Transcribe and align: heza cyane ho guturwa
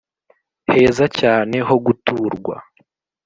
heza 0.73 1.05
cyane 1.19 1.55
ho 1.67 1.75
guturwa 1.85 2.55